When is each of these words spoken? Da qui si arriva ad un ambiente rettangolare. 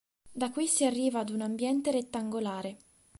Da 0.31 0.49
qui 0.49 0.65
si 0.67 0.83
arriva 0.83 1.19
ad 1.19 1.29
un 1.29 1.41
ambiente 1.41 1.91
rettangolare. 1.91 2.79